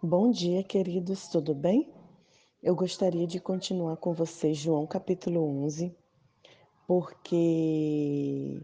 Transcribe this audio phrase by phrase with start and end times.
[0.00, 1.92] Bom dia, queridos, tudo bem?
[2.62, 5.92] Eu gostaria de continuar com vocês João capítulo 11,
[6.86, 8.62] porque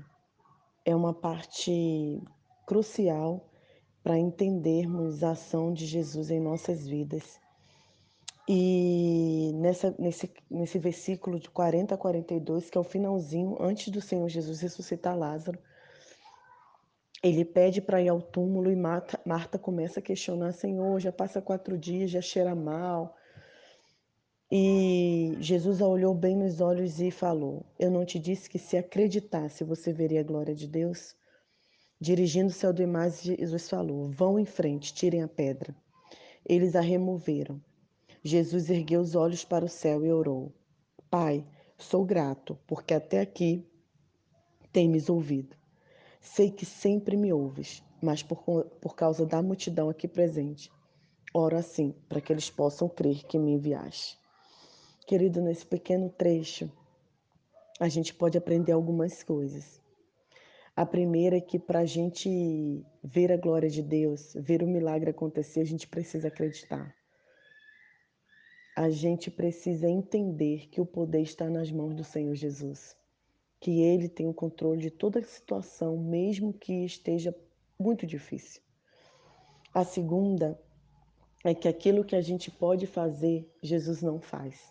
[0.85, 2.23] é uma parte
[2.65, 3.51] crucial
[4.01, 7.41] para entendermos a ação de Jesus em nossas vidas.
[8.49, 14.01] E nessa, nesse, nesse versículo de 40 a 42, que é o finalzinho, antes do
[14.01, 15.59] Senhor Jesus ressuscitar Lázaro,
[17.25, 21.41] ele pede para ir ao túmulo e Marta, Marta começa a questionar: Senhor, já passa
[21.41, 23.17] quatro dias, já cheira mal.
[24.53, 28.77] E Jesus a olhou bem nos olhos e falou: Eu não te disse que se
[28.77, 31.17] acreditasse você veria a glória de Deus?
[31.99, 35.75] Dirigindo-se ao demais, Jesus falou: Vão em frente, tirem a pedra.
[36.45, 37.59] Eles a removeram.
[38.23, 40.53] Jesus ergueu os olhos para o céu e orou:
[41.09, 41.43] Pai,
[41.79, 43.67] sou grato, porque até aqui
[44.71, 45.64] tem me ouvido.
[46.25, 48.43] Sei que sempre me ouves, mas por,
[48.81, 50.73] por causa da multidão aqui presente,
[51.35, 54.19] oro assim, para que eles possam crer que me enviaste.
[55.07, 56.73] Querido, nesse pequeno trecho,
[57.79, 59.81] a gente pode aprender algumas coisas.
[60.75, 65.11] A primeira é que para a gente ver a glória de Deus, ver o milagre
[65.11, 66.93] acontecer, a gente precisa acreditar.
[68.75, 72.97] A gente precisa entender que o poder está nas mãos do Senhor Jesus
[73.65, 77.35] que Ele tem o controle de toda a situação, mesmo que esteja
[77.81, 78.61] muito difícil.
[79.73, 80.61] A segunda
[81.43, 84.71] é que aquilo que a gente pode fazer, Jesus não faz.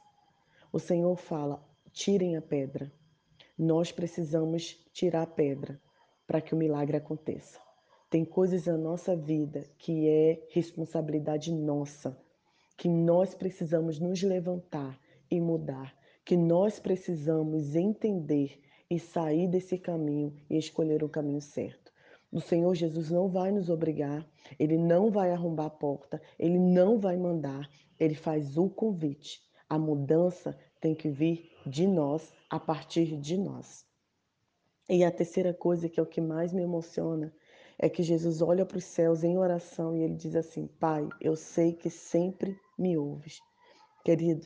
[0.71, 2.93] O Senhor fala: tirem a pedra.
[3.57, 5.81] Nós precisamos tirar a pedra
[6.27, 7.59] para que o milagre aconteça.
[8.11, 12.15] Tem coisas na nossa vida que é responsabilidade nossa,
[12.77, 14.99] que nós precisamos nos levantar
[15.31, 18.61] e mudar, que nós precisamos entender
[18.93, 21.91] e sair desse caminho e escolher o caminho certo.
[22.31, 24.23] O Senhor Jesus não vai nos obrigar,
[24.59, 27.67] ele não vai arrombar a porta, ele não vai mandar,
[27.99, 29.41] ele faz o convite.
[29.67, 33.83] A mudança tem que vir de nós, a partir de nós.
[34.87, 37.33] E a terceira coisa, que é o que mais me emociona,
[37.79, 41.35] é que Jesus olha para os céus em oração e ele diz assim: Pai, eu
[41.35, 43.39] sei que sempre me ouves.
[44.05, 44.45] Querido,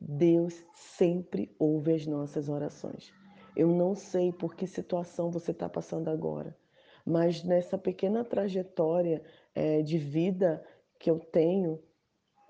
[0.00, 3.12] Deus sempre ouve as nossas orações.
[3.56, 6.56] Eu não sei por que situação você está passando agora,
[7.06, 9.22] mas nessa pequena trajetória
[9.54, 10.64] é, de vida
[10.98, 11.80] que eu tenho,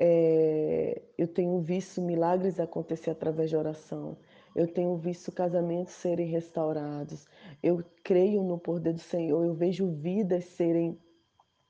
[0.01, 4.17] é, eu tenho visto milagres acontecer através de oração.
[4.55, 7.27] Eu tenho visto casamentos serem restaurados.
[7.63, 9.45] Eu creio no poder do Senhor.
[9.45, 10.99] Eu vejo vidas serem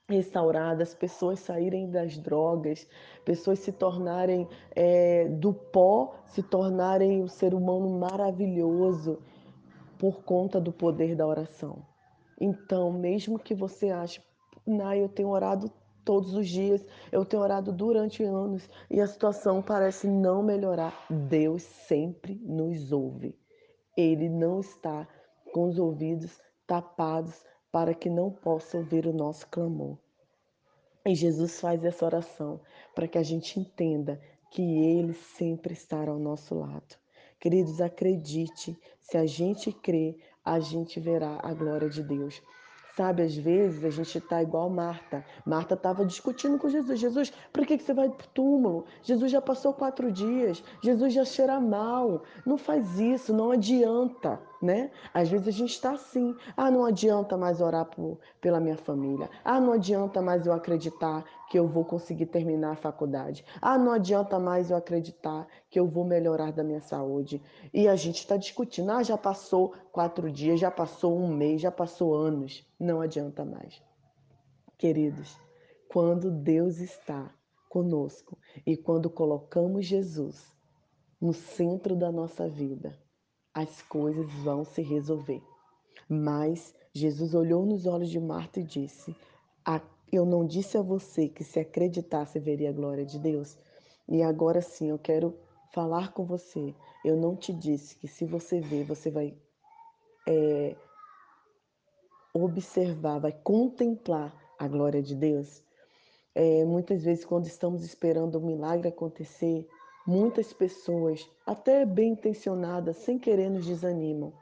[0.09, 2.87] restauradas, pessoas saírem das drogas,
[3.25, 9.19] pessoas se tornarem é, do pó, se tornarem um ser humano maravilhoso
[9.99, 11.85] por conta do poder da oração.
[12.39, 14.21] Então, mesmo que você ache,
[14.67, 15.71] Nai, eu tenho orado
[16.05, 21.63] todos os dias, eu tenho orado durante anos e a situação parece não melhorar, Deus
[21.63, 23.39] sempre nos ouve.
[23.97, 25.09] Ele não está
[25.53, 27.43] com os ouvidos tapados
[27.75, 29.99] para que não possa ouvir o nosso clamor.
[31.05, 32.61] E Jesus faz essa oração
[32.95, 34.21] para que a gente entenda
[34.53, 36.95] que Ele sempre estará ao nosso lado.
[37.41, 42.41] Queridos, acredite, se a gente crê, a gente verá a glória de Deus.
[42.97, 45.25] Sabe, às vezes a gente está igual Marta.
[45.45, 47.01] Marta estava discutindo com Jesus.
[47.01, 48.85] Jesus, por que, que você vai para o túmulo?
[49.03, 50.63] Jesus já passou quatro dias.
[50.81, 52.23] Jesus já cheira mal.
[52.47, 54.93] Não faz isso, não adianta, né?
[55.13, 56.37] Às vezes a gente está assim.
[56.57, 59.29] Ah, não adianta mais orar por, pela minha família.
[59.45, 63.45] Ah, não adianta mais eu acreditar que eu vou conseguir terminar a faculdade.
[63.63, 67.41] Ah, não adianta mais eu acreditar que eu vou melhorar da minha saúde.
[67.73, 68.91] E a gente está discutindo.
[68.91, 73.81] Ah, já passou quatro dias, já passou um mês, já passou anos não adianta mais.
[74.77, 75.39] Queridos,
[75.89, 77.33] quando Deus está
[77.69, 80.53] conosco e quando colocamos Jesus
[81.21, 82.99] no centro da nossa vida,
[83.55, 85.41] as coisas vão se resolver.
[86.09, 89.15] Mas Jesus olhou nos olhos de Marta e disse:
[90.15, 93.59] Eu não disse a você que se acreditasse veria a glória de Deus?
[94.09, 95.37] E agora sim, eu quero
[95.73, 96.73] falar com você.
[97.05, 99.37] Eu não te disse que se você ver, você vai
[100.29, 100.77] é,
[102.33, 105.65] observar, vai contemplar a glória de Deus.
[106.33, 109.67] É, muitas vezes, quando estamos esperando um milagre acontecer,
[110.07, 114.33] muitas pessoas, até bem intencionadas, sem querer, nos desanimam.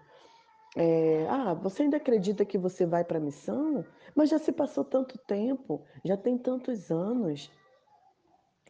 [0.76, 3.84] É, ah, você ainda acredita que você vai para a missão?
[4.14, 7.50] Mas já se passou tanto tempo, já tem tantos anos.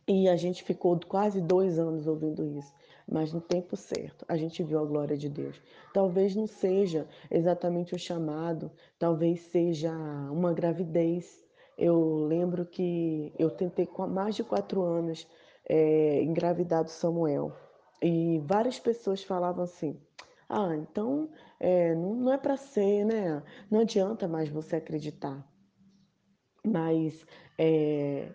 [0.06, 2.72] E a gente ficou quase dois anos ouvindo isso
[3.12, 5.60] mas no tempo certo a gente viu a glória de Deus.
[5.92, 9.92] Talvez não seja exatamente o chamado, talvez seja
[10.30, 11.44] uma gravidez,
[11.76, 15.26] eu lembro que eu tentei com mais de quatro anos
[15.68, 17.52] é, engravidar do Samuel.
[18.00, 19.98] E várias pessoas falavam assim:
[20.52, 23.42] ah, então é, não é para ser, né?
[23.70, 25.42] Não adianta mais você acreditar.
[26.64, 27.26] Mas
[27.58, 28.30] é,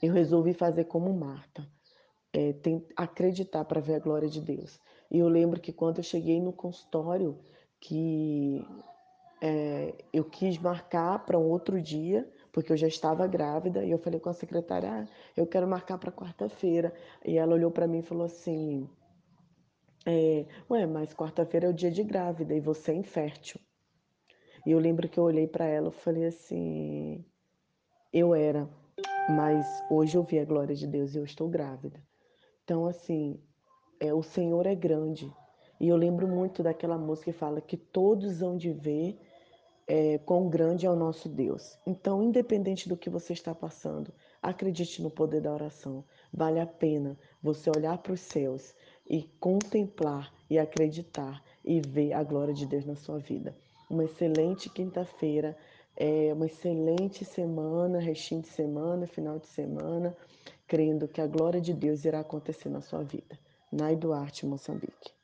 [0.00, 1.68] eu resolvi fazer como Marta,
[2.32, 4.80] é, tem, acreditar para ver a glória de Deus.
[5.10, 7.38] E eu lembro que quando eu cheguei no consultório,
[7.80, 8.64] que
[9.42, 13.98] é, eu quis marcar para um outro dia, porque eu já estava grávida, e eu
[13.98, 16.94] falei com a secretária, ah, eu quero marcar para quarta-feira.
[17.24, 18.88] E ela olhou para mim e falou assim,
[20.06, 23.60] é, ué, mas quarta-feira é o dia de grávida e você é infértil.
[24.64, 27.24] E eu lembro que eu olhei para ela e falei assim,
[28.12, 28.68] eu era,
[29.28, 32.00] mas hoje eu vi a glória de Deus e eu estou grávida.
[32.62, 33.40] Então, assim,
[34.00, 35.32] é, o Senhor é grande.
[35.80, 39.18] E eu lembro muito daquela música que fala que todos hão de ver
[39.86, 41.78] é, quão grande é o nosso Deus.
[41.86, 44.12] Então, independente do que você está passando,
[44.42, 46.04] acredite no poder da oração.
[46.32, 48.74] Vale a pena você olhar para os céus
[49.08, 53.56] e contemplar e acreditar e ver a glória de Deus na sua vida.
[53.88, 55.56] Uma excelente quinta-feira,
[55.96, 60.16] é, uma excelente semana, restinho de semana, final de semana,
[60.66, 63.38] crendo que a glória de Deus irá acontecer na sua vida.
[63.72, 65.15] Nai Duarte, Moçambique.